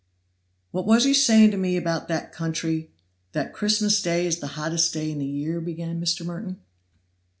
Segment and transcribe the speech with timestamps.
[0.71, 2.89] "What was you saying to me about that country
[3.33, 6.25] that Christmas day is the hottest day in the year?" began Mr.
[6.25, 6.59] Merton.